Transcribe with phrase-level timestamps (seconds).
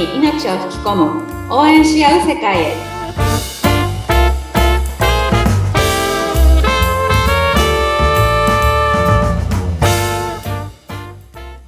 [0.00, 2.74] に命を吹き込む応援し合う世界へ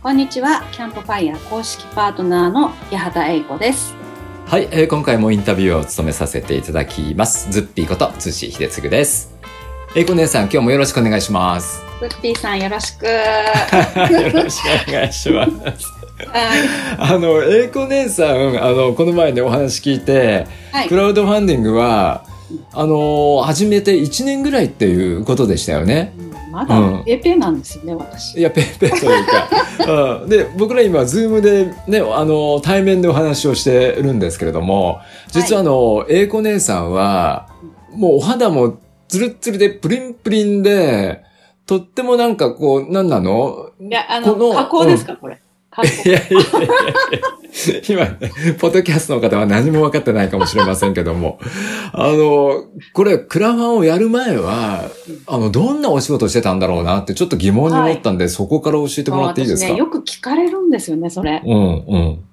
[0.03, 3.95] こんにちはキャンプファイヤー公式パートナーの八幡英子です
[4.47, 7.51] はい、えー今回もインタビューを務めさせていただきます。
[7.51, 9.35] ズッピーこと、津志秀次です。
[9.97, 11.81] えいこ姉さん、今日もよろしくお願いします。
[12.03, 13.13] ウッピーさんよろしく よ
[14.31, 16.02] ろしくお願いします。
[16.27, 20.47] はあの、えいこ姉さん、あの、この前ね、お話聞いて、
[20.85, 20.89] い。
[20.89, 22.25] クラウドファンディングは、
[22.73, 26.15] あの、始めて1年ぐらいっていうことでしたよね。
[26.51, 28.39] まだペーペーなんですよね、私。
[28.39, 29.49] いや、ペーペーというか。
[30.23, 37.49] うん、で、僕ら今、ズームでね、あの、対面でお話をしてるんですけれども、実はあの、英子姉さんは、
[37.95, 41.23] もうお肌もツルッツルでプリンプリンで、
[41.67, 43.71] とってもなんかこう、なんなの？
[43.81, 45.35] いやあの加工ですか、これ。
[45.35, 45.43] 加工
[46.05, 46.43] いやいやいや
[47.89, 51.39] 今ね、ポッドキャストの方は何も分かってないかもしれませんけども、
[51.93, 54.91] あの、これ、クラファンをやる前は、
[55.27, 61.43] あの、どんなお仕事してたんだろうなってちょっと疑問に思ったんで、そこから教えてもらっていいですか、私ね、よく聞かれるんですよね、それ。
[61.45, 62.25] うん、うん、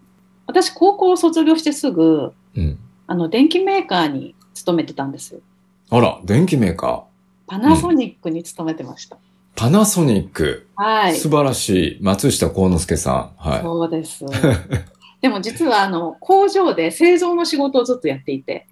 [0.47, 2.77] 私、高校を卒業してすぐ、うん。
[3.07, 5.41] あの、電機メーカーに勤めてたんですよ。
[5.89, 7.01] あら、電気メーカー。
[7.47, 9.17] パナソニックに勤めてました。
[9.59, 10.67] パナソニック。
[10.77, 11.15] はい。
[11.17, 12.01] 素晴らしい。
[12.01, 13.31] 松下幸之助さん。
[13.35, 13.61] はい。
[13.61, 14.23] そうです。
[15.19, 18.67] でも実は、あの、工場で製造の仕事をずっとやっていて、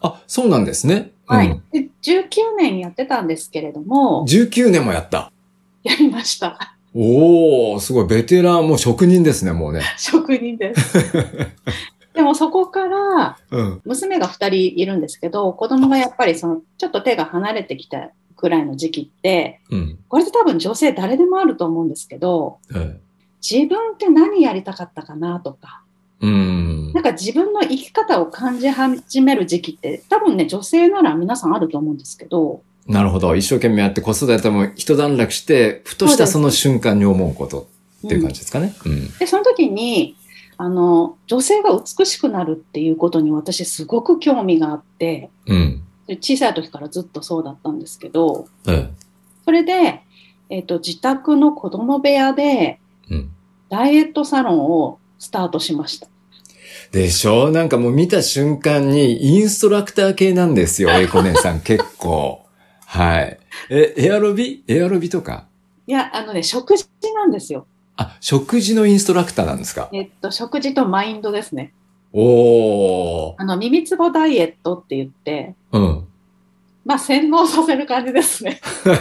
[0.00, 1.12] あ、そうなんですね。
[1.28, 1.46] はい。
[1.46, 1.62] うん。
[1.70, 5.30] で19年やってたんですけれども、19年もやった。
[5.84, 6.74] やりました。
[6.92, 8.06] おー、すごい。
[8.08, 9.82] ベテラン、もう職人ですね、もうね。
[9.96, 10.96] 職人です。
[12.14, 13.80] でもそこから、うん。
[13.84, 18.10] 娘が2人いるんですけど、子供がやっぱりその、ちょっと手が離れてきた
[18.42, 19.98] くらいの時期って、うん。
[20.08, 23.00] これって多分女性誰でもあると思うんですけど、はい
[23.44, 25.82] 自分って何やりたかったかなとか、
[26.20, 27.02] うんなん。
[27.02, 33.34] か自分の生き方を感じ始める時期って、多分ね、女性なら皆さんあると思うんですけど、なるほど。
[33.34, 37.68] 一生懸命やって子育ても一段落して、ふとしたその瞬間に思うこと
[38.06, 38.74] っていう感じですかね。
[38.84, 39.08] うん。
[39.18, 40.16] で、その時に、
[40.56, 45.82] あの、女性が美しくなるっていうことに私すごく興味があって、うん。
[46.08, 48.90] 小さい時からずっとそうだったんですけど、え
[49.44, 50.02] それで、
[50.50, 52.78] えっ、と、自宅の子供部屋でえ。
[53.10, 53.30] うん。
[53.68, 56.08] ダイエットサロンをスタートしました。
[56.90, 57.50] でしょ？
[57.50, 62.44] なんかもう見た瞬間にインストラクター系なんですよ、エイコ姉さん結構。
[62.84, 63.38] はい。
[63.70, 64.62] え、エアロビ？
[64.68, 65.46] エアロビとか？
[65.86, 67.66] いや、あのね、食事なんですよ。
[67.96, 69.88] あ、食事のインストラクターなんですか？
[69.92, 71.72] えっと、食事とマインドですね。
[72.12, 73.34] おー。
[73.38, 76.06] あの、耳つぼダイエットって言って、うん。
[76.84, 78.60] まあ、洗脳させる感じですね。
[78.86, 78.94] ま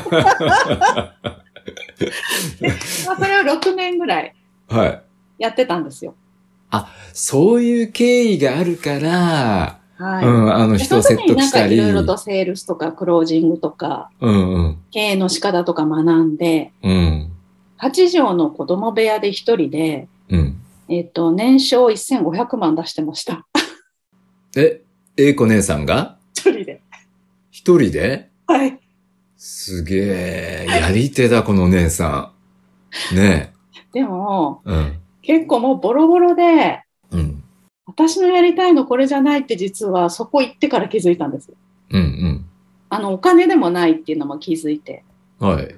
[3.13, 4.35] あ、それを6年ぐらい
[4.67, 5.01] はい。
[5.39, 6.15] やってたんですよ。
[7.13, 10.25] そういう経緯があるから、はい。
[10.25, 11.75] うん、あので人を説得したり。
[11.75, 14.77] いろいろとセールスとかクロージングとかうんうん。
[14.91, 17.31] 経営の仕方とか学んで、うん。
[17.79, 20.60] 8畳の子供部屋で一人で、うん。
[20.91, 23.47] えっ、と、年商1500万出してました。
[24.57, 24.81] え、
[25.15, 26.17] エイコ姉さんが？
[26.33, 26.81] 一人で。
[27.49, 28.29] 一人で？
[28.45, 28.77] はい。
[29.37, 32.33] すげえ、やり手だ、この姉さ
[33.13, 33.15] ん。
[33.15, 33.53] ね
[33.93, 34.69] でも、え。
[34.69, 34.99] うん。
[35.21, 37.41] 結構もうボロボロで、うん。
[37.85, 41.53] 私のやりたいのこれじゃないって実はそこ行ってから気づいたんです。
[41.89, 42.45] うん
[42.89, 45.05] あの、お金でもないっていうのも気づいて、
[45.39, 45.49] うん。
[45.51, 45.75] はい。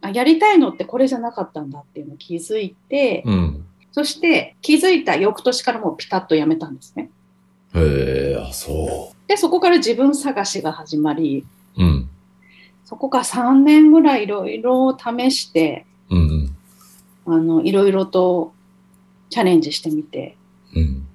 [0.00, 3.63] あやりたいのってこれじゃなかったんだっていうのを気づいて、うん。
[3.94, 7.10] そして気づいた翌年からもうピタッとやめたんですね。
[7.76, 11.46] へえ、あ、そで、そこから自分探しが始まり、
[11.76, 11.80] う。
[11.80, 12.10] うん。
[12.84, 16.56] そこから3年ぐらいいろいろ試して、うん
[17.24, 18.52] あの、いろいろと
[19.30, 20.36] チャレンジしてみて、
[20.74, 20.82] うん。
[20.82, 21.06] うん。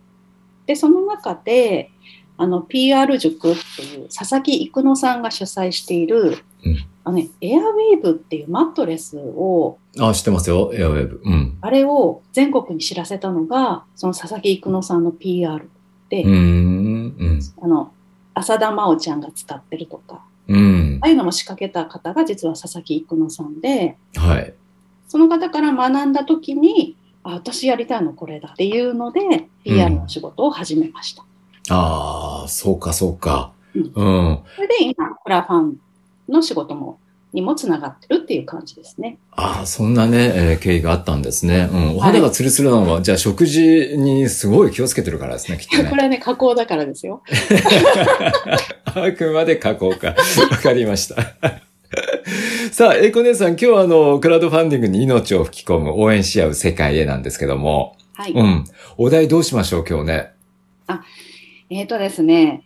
[0.66, 1.92] で、その中で、
[2.38, 6.78] あの、PR 塾っていう佐々木育乃さんが主催している、うん
[7.10, 11.22] あのね、エアウィーブっていうマットレスを、あ、知ってますよ、エアウェブ。
[11.24, 11.58] うん。
[11.62, 15.68] あれを全国に知らせたのが、その佐々木育乃さんの PR
[16.10, 17.16] で、うーん。
[17.18, 17.40] うん。
[17.62, 17.92] あの、
[18.36, 21.08] 浅田真央ちゃんが使ってるとか、うんあ。
[21.08, 24.54] あいうのも仕掛けた方が実は佐々木育乃さんで、はい。
[25.08, 31.24] その方から学んだ時に、あ、私やりたいのこれだっていうので、PR の仕事を始めました。
[31.72, 33.52] ああ、そうか、そうか。
[33.76, 34.40] うんうん。
[34.56, 35.78] それで今、クラファン
[36.28, 37.00] の仕事も、
[37.32, 39.20] にもつながってるっていう感じですね。
[39.32, 41.70] ああ、そんなね、えー経緯があったんですね。
[41.72, 41.98] うん。
[41.98, 43.62] お肌がツルツルなのは、じゃあ食事
[43.98, 45.90] にすごい気をつけてるからですね、きっとこね。
[45.98, 47.22] れはね、加工だからですよ。
[48.86, 50.16] あくまで加工か。
[50.50, 51.16] わかりました。
[52.72, 58.32] さあ、えいこ姉さん、今日はあの、クラウドファンディングに命を吹き込む応援し合う世界へなんですけども、はい。
[58.32, 58.64] うん。
[58.98, 60.32] お題どうしましょう、今日ね。
[61.70, 62.64] えっ、とですね、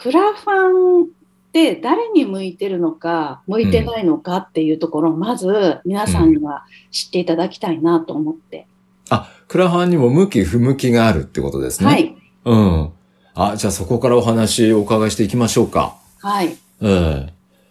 [0.00, 1.06] クラファンっ
[1.52, 8.66] て誰に向いてるのか、向いてないのかっていうところを、まず皆さんには知っていただきたいなと思って。
[9.10, 11.86] あ、クラファンにも向き不向きがあるってことですね。
[11.86, 12.16] はい。
[12.44, 12.92] うん。
[13.34, 15.96] あ、じゃあそこからお話をお伺いしていきましょうか。
[16.20, 16.56] はい。
[16.80, 17.30] うん。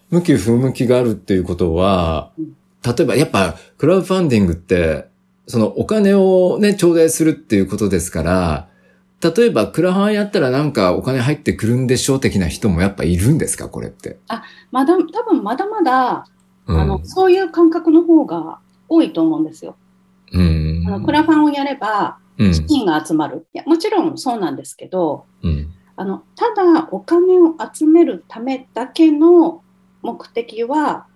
[0.10, 5.08] 向き不向きがあるっていうことはうん、例えばやっぱクラウドファンディングって、
[5.48, 8.67] そのお金をね、頂戴するっていうことですから、
[9.20, 13.68] 例えばクラファンやったらなんかお金入ってくるんでしょう的な人もやっぱいるんですか？
[13.68, 14.20] これって。
[14.72, 16.28] まだ、多分まだまだ、
[16.68, 16.80] うん。
[16.80, 19.76] あの、そういう感覚の方が多いと思うんですよ。
[20.34, 20.84] うん。
[20.86, 22.54] あの、クラファンをやれば、うん。
[22.54, 23.48] 資金が集まる。
[23.54, 25.74] いや、もちろんそうなんですけど、うん。
[25.96, 29.64] あの、ただお金を集めるためだけの
[30.04, 31.08] 目的は、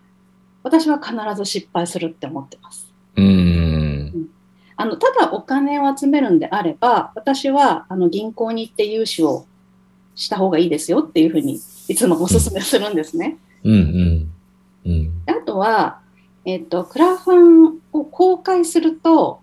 [0.63, 2.91] 私は必ず失敗するって思ってます。
[3.15, 3.50] うん。
[4.75, 9.45] あの、ただお金を集めるんであれば、私は、あの、銀行に行って融資を
[10.15, 13.37] した方がいいですよっていうふうに、いつもお勧めするんですね。
[13.63, 13.73] うん。
[13.73, 14.31] うん。
[14.85, 15.25] うん。
[15.25, 16.01] であとは、
[16.45, 19.41] えっ、と、クラファンを公開すると、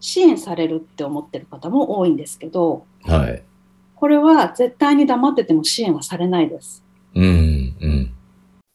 [0.00, 3.42] 支援されるって思ってる方も多いんですけど、はい。
[3.96, 6.84] これは絶対に黙ってても支援はされないです。
[7.14, 7.76] うん。
[7.80, 8.14] うん。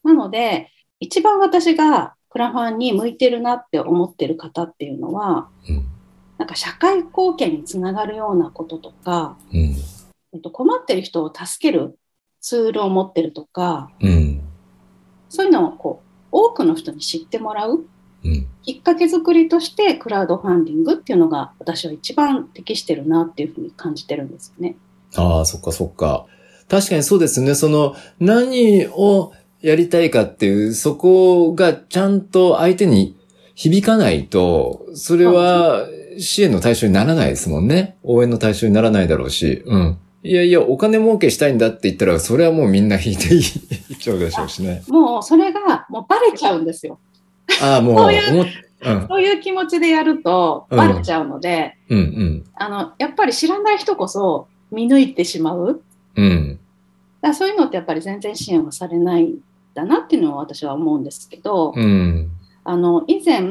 [0.04, 5.86] なので、一番私がクラファンに向いてるなって思ってる方っていうのは、うん。
[6.38, 9.76] なんか社会貢献につながるようなこととか、うん。
[10.34, 11.98] えっと、困ってる人を助ける
[12.40, 14.42] ツールを持ってるとか、うん。
[15.28, 17.86] そういうのをこう、多くの人に知ってもらう
[18.24, 18.48] うん。
[18.64, 24.76] きっかけ作りとしてクラウドファンディングっていうのが私は一番適してるなっていうふうに感じてるんですよね。
[25.16, 26.26] ああ、そっかそっか。
[26.68, 27.56] 確かにそうですね。
[27.56, 33.18] その、何をやりたいかっていう、そこがちゃんと相手に
[33.56, 35.86] 響かないと、それは
[36.18, 37.98] 支援の対象にならないですもんね。
[38.04, 39.64] 応援の対象にならないだろうし。
[39.66, 39.98] うん。
[40.24, 43.44] いやいや、お金儲けしたいんだって言ったら、それはもうみんな引いてい っ
[44.00, 44.84] ちゃうでしょうしね。
[44.88, 47.00] もうそれがもうバレちゃうんですよ。
[47.62, 48.46] ああ、もう、そういう
[48.82, 55.82] うん、そういう気持ちでやるとバレちゃうので、うん、うん、あの、やっぱり知らない人こそ見抜いてしまう。
[56.16, 56.60] うん。
[57.22, 59.40] だそういうのってやっぱり全然支援はされないん
[59.74, 62.32] だなっていうのは私は思うんですけど、うん。
[62.64, 63.50] あの、以前、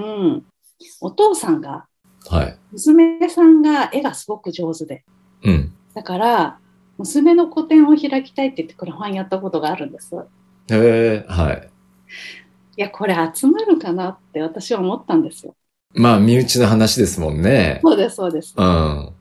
[1.00, 1.86] お父さんが、
[2.28, 2.58] はい。
[2.72, 5.04] 娘さんが絵がすごく上手で、
[5.44, 5.72] うん。
[5.94, 6.58] だから、
[6.98, 10.14] 娘の個展を開きたいって言ってクラファンやったことがあるんです。
[10.14, 10.24] へ
[10.70, 11.70] え、はい。
[12.76, 15.54] いや、これ集まるかなって私は思ったんですよ。
[15.94, 17.80] まあ、身内の話ですもんね。
[17.82, 18.54] そうです、そうです。
[18.56, 19.12] うん。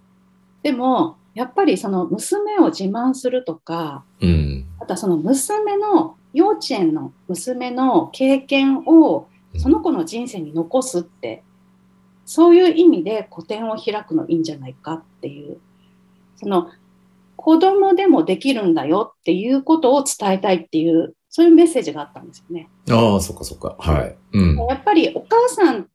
[0.63, 4.65] でも、やっぱりその娘を自慢するとか、うん。
[4.79, 11.43] あとはその娘の幼稚園の娘の経験をその子の人生に残すって、
[12.25, 15.57] そういう意味で個展を開くのいいんじゃないかっていう、
[16.35, 16.69] その
[17.35, 22.69] 子供でもできるんだよっていうことを伝えたいっていう、そういうメッセージがあったんですよね。
[22.89, 23.75] ああ、そっかそっか。
[23.79, 24.17] はい。
[24.33, 24.57] うん。
[24.57, 25.87] やっぱりお母さん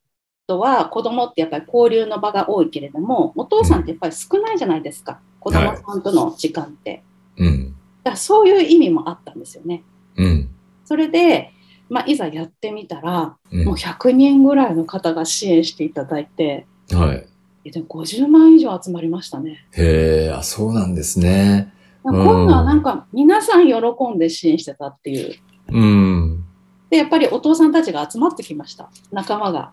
[0.49, 5.21] とは子供ってやっぱり交流の場が多いけれども、お父さんってやっぱり少ないじゃないですか。
[5.39, 7.05] 子供さんとの時間って。
[7.37, 7.77] うん。
[8.03, 9.85] だそういう意味もあったんですよね。
[10.17, 10.49] うん。
[10.85, 11.53] それで、
[11.89, 17.27] まあ、いざやってみたら、うんもう100人ぐらいの方が支援していただいて、はい。
[17.65, 19.67] えでも50万以上集まりましたね。
[19.73, 21.73] へえ、あ、そうなんですね。
[22.03, 22.13] 今
[22.47, 23.75] 度はなんか皆さん喜
[24.15, 25.35] んで支援してたっていう。
[25.69, 26.45] うん。
[26.91, 28.91] で、やっぱりお父さんたちが集まってきました。
[29.13, 29.73] 仲間が。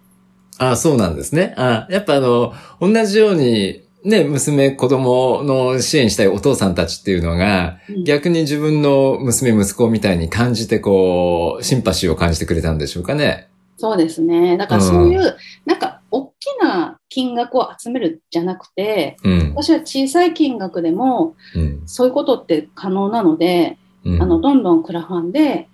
[0.58, 1.56] あ、そうなんですね。
[1.58, 13.50] あ、やっぱあの、同じように、ね、娘、子供の支援したいお父さんたちっていうのが、うん逆に自分の娘、息子みたいに感じて、こう、シンパシーを感じてくれたんでしょうかね。
[13.78, 14.58] そうですね。
[14.58, 19.54] だからそういう、なんか、大きな金額を集めるじゃなくて、うん。
[19.56, 21.82] 私は小さい金額でも、うん。
[21.86, 24.22] そういうことって可能なので、うん。
[24.22, 25.68] あの、どんどんクラファンで、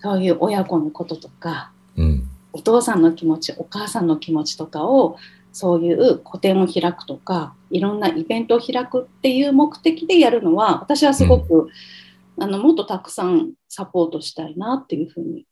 [0.00, 2.28] そういう親子のこととか、うん。
[2.52, 5.16] お父さんの気持ち、お母さんの気持ちとかを、
[5.56, 11.68] そういう個展を開くとか、いろんなイベントを開くっていう目的でやるのは、私はすごく、
[12.38, 15.46] あの、もっとたくさんサポートしたいなっていうふうに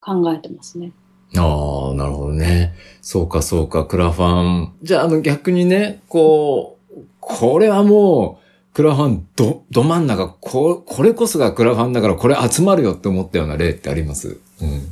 [0.00, 0.92] 考えてますね。
[1.36, 2.72] ああ、なるほどね。
[3.02, 4.74] そうか、そうか、クラファン。
[4.80, 14.38] じゃあ、あの、逆にね、こう、これはもう、クラファンど、ど真ん中、こ、これこそがクラファンだから、これ集まるよって思ったような例ってあります？
[14.62, 14.82] うん。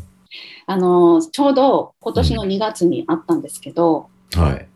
[0.67, 4.68] あの、ちょうど今年の2月にあったんですけど、はい。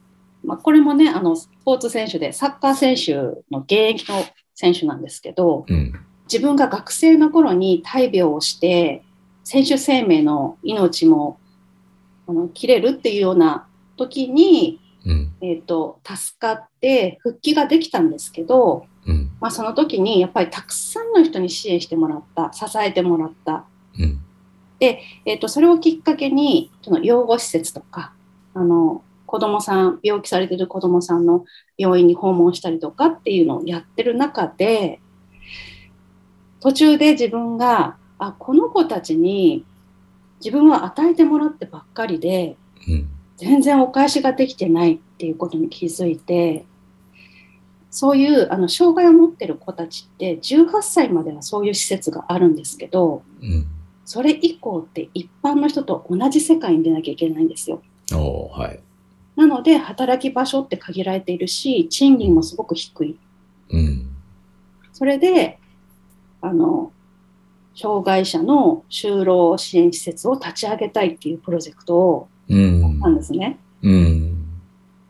[0.45, 3.15] まあ、これもね、あの、スポーツ選手で、サッカー選手
[3.51, 5.93] の現役の選手なんですけど、うん。
[6.31, 9.03] 自分が学生の頃に大病をして、
[9.45, 11.41] 選手生命の命も
[12.29, 13.67] あの切れるっていうような
[13.97, 15.33] 時に、うん。
[15.41, 19.31] えっ、と、助かって復帰ができたんですけど、うん。
[19.41, 23.65] まあ、その時にやっぱりたくさんの人に支援してもらった、支えてもらった。
[23.99, 24.21] うん。
[24.81, 28.13] えっ、と、それをきっかけに、その養護施設とか、
[28.55, 31.45] あの、子供さん、病気されてる子供さんの
[31.79, 35.01] 病院に訪問したりとかっていうのをやってる中で、
[36.59, 39.65] 途中で自分が、あ、この子たちに
[40.45, 42.57] 自分は与えてもらってばっかりで、
[42.89, 43.09] うん。
[43.37, 46.67] 全然お返しができてないっていうことに気づいて、
[47.89, 53.69] そういうあの障害を持ってる子たちって18歳まではそういう施設があるんですけど、うん。
[54.05, 57.81] それ以降って一般の人と同じ世界に出なきゃいけないんですよ。
[58.49, 58.81] はい。
[59.37, 63.19] なので働き場所って限られているし、賃金もすごく低い。
[63.71, 64.11] うん。
[64.93, 65.59] それで、
[66.41, 66.93] あの、
[67.75, 73.59] 障害者の就労支援施設を立ち上げたいっていうプロジェクトをうんしたんですね。
[73.83, 74.47] うん。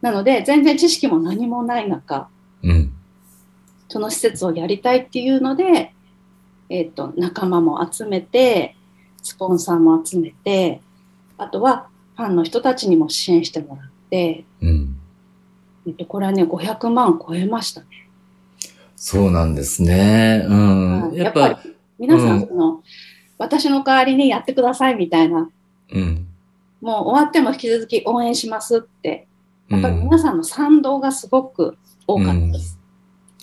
[0.01, 2.29] なので、全然知識も何もない中、
[2.63, 2.93] うん。
[3.89, 5.93] その施設をやりたいっていうので、
[6.69, 8.77] えっ、と、仲間も集めて、
[9.23, 10.81] スポンサーも集めて、
[11.37, 13.90] あとはファンの人たちにも支援してもらって、
[14.61, 14.97] うん。
[15.87, 17.87] えっと、これはね、500万超えましたね。
[18.97, 20.45] そうなんですね。
[20.47, 21.01] うん。
[21.09, 21.63] はいやっぱ、やっぱ
[21.99, 22.83] 皆さうんん、その、
[23.39, 25.49] 私の代わりにやってくださいみたいな、
[25.93, 26.27] うん。
[26.81, 29.27] もう終わっても引き続き応援しますって、
[29.69, 31.77] やっぱりうん皆さんの賛同がすごく
[32.07, 32.79] 多かったです。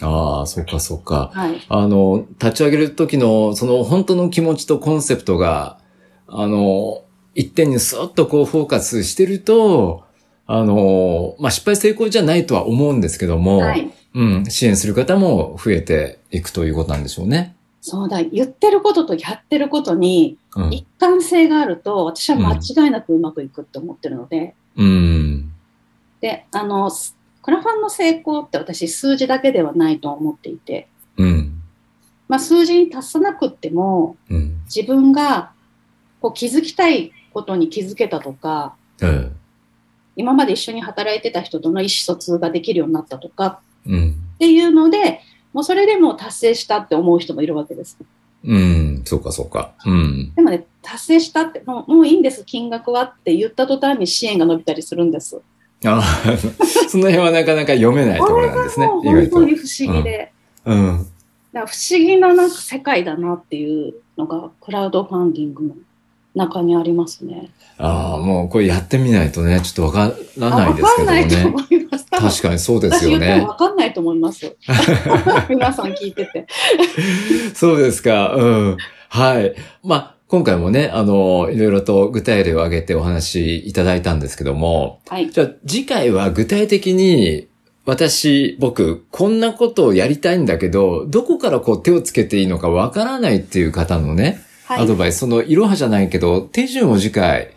[0.02, 1.32] ああ、そうか、そうか。
[1.34, 1.60] はい。
[1.70, 5.80] あの、立ち上げる時の、その本当の気持ちとコンセプトが、
[6.28, 10.04] あの、一点にスッとこうフォーカスしてると、
[10.48, 13.92] あの、まあ、失敗成功じゃないとは思うんですけども、はい。
[14.16, 17.56] うん、支援する方も増えていくということなんでしょうね。
[17.82, 20.74] そうだ、言ってることとやってることにうん。
[20.74, 25.52] 一貫性があると、私は間違いなくうまくいくって思ってるので、うん。
[26.20, 26.92] で、あの、
[27.44, 30.88] クラファンの成功って私数字だけではないと思っていて、
[31.18, 31.62] うん。
[32.28, 34.62] まあ数字に達さなくっても、うん。
[34.66, 35.52] 自分が
[36.20, 39.36] こう気づきたいことに気づけたとか、うん。
[40.18, 44.16] 今まで一緒に働いてた人との意思疎通ができるようになったとかうん。
[44.36, 45.22] っていうので、
[45.54, 47.98] もうそれでも達成したって思う人もいるわけです。
[48.44, 49.02] うん。
[49.06, 49.74] そうか、そうか。
[49.86, 50.34] うん。
[50.36, 55.40] でもね、達成したって、もうもういいんです、金額はって言った途端に支援が伸びたりするんです。
[55.86, 56.02] あ
[56.90, 59.44] その辺はなかなか読めないところなんですね本当。
[59.44, 60.32] に不思議で。
[60.66, 60.98] うん。
[61.54, 65.76] だから不思議ななんか世界だなっていうのがクラウドファンディングの
[66.38, 67.50] 中にありますね。
[67.78, 71.46] ああ、もうこれやってみないとね、ちょっとわからあないですけどもわかんないとね。
[71.46, 72.06] 思います。
[72.10, 73.50] 確かにそうですよねも。
[73.50, 74.56] わかんないと思います。
[75.50, 76.48] 皆さん聞いてて。
[77.54, 78.34] そうですか。
[78.34, 78.78] うん。
[79.10, 79.54] はい。
[79.84, 85.30] まあ、今回もね、あの、いろいろと具体例を挙げてお話しいただいたんですけども、はい。
[85.30, 87.48] じゃあ次回は具体的に、
[87.86, 94.38] 私、僕、こんなことをやりたいんだけど、どこからこう手をつけていいのかわからないっていう方のね、はい。
[94.70, 97.54] アドバイス、そのいろはじゃないけど、手順を次回、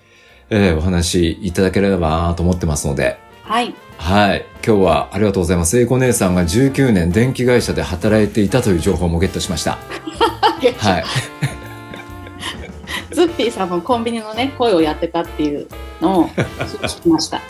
[0.51, 3.75] えーお話しいただければなと思ってますので、はい。
[3.99, 4.45] はい。
[4.67, 5.79] 今日はありがとうございます。
[5.79, 9.79] 英子姉さんが19年電気会社で働いていたという情報もゲットしました。
[10.79, 11.05] はい。
[13.15, 15.67] ズッピーさんもコンビニのね、声をやってたっていう
[16.01, 16.29] のを
[16.83, 17.41] 聞きました。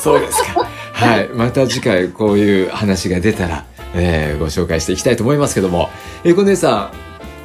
[0.00, 0.66] そうですか。
[0.92, 1.28] はい。
[1.28, 5.90] また次回こういう話が出たら、えーご紹介していきたいと思いますけども、
[6.24, 6.90] 英子姉さん、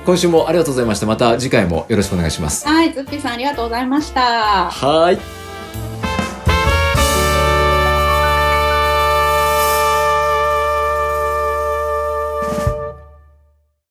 [0.07, 1.05] 今週もありがとうございました。
[1.05, 2.65] また次回もよろしくお願いします。
[2.65, 2.93] はい。
[2.93, 4.71] ズッピーさんありがとうございました。
[4.71, 5.46] はい。